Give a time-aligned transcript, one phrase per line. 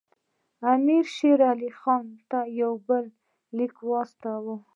[0.73, 3.05] امیر شېر علي خان ته یو بل
[3.57, 4.55] لیک واستاوه.